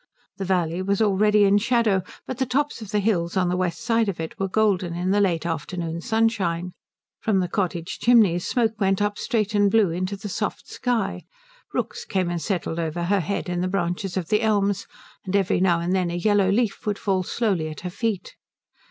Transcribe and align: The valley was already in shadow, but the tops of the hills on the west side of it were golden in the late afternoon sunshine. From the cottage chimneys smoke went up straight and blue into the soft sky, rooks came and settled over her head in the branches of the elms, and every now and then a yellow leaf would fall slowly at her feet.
The 0.37 0.45
valley 0.45 0.81
was 0.81 0.99
already 0.99 1.43
in 1.43 1.59
shadow, 1.59 2.01
but 2.25 2.39
the 2.39 2.45
tops 2.47 2.81
of 2.81 2.89
the 2.89 2.97
hills 2.97 3.37
on 3.37 3.49
the 3.49 3.55
west 3.55 3.79
side 3.81 4.09
of 4.09 4.19
it 4.19 4.39
were 4.39 4.47
golden 4.47 4.95
in 4.95 5.11
the 5.11 5.21
late 5.21 5.45
afternoon 5.45 6.01
sunshine. 6.01 6.71
From 7.19 7.39
the 7.39 7.47
cottage 7.47 7.99
chimneys 7.99 8.47
smoke 8.47 8.79
went 8.79 8.99
up 8.99 9.19
straight 9.19 9.53
and 9.53 9.69
blue 9.69 9.91
into 9.91 10.17
the 10.17 10.27
soft 10.27 10.67
sky, 10.67 11.25
rooks 11.71 12.03
came 12.03 12.31
and 12.31 12.41
settled 12.41 12.79
over 12.79 13.03
her 13.03 13.19
head 13.19 13.47
in 13.47 13.61
the 13.61 13.67
branches 13.67 14.17
of 14.17 14.29
the 14.29 14.41
elms, 14.41 14.87
and 15.23 15.35
every 15.35 15.61
now 15.61 15.79
and 15.79 15.93
then 15.93 16.09
a 16.09 16.15
yellow 16.15 16.49
leaf 16.49 16.87
would 16.87 16.97
fall 16.97 17.21
slowly 17.21 17.69
at 17.69 17.81
her 17.81 17.91
feet. 17.91 18.33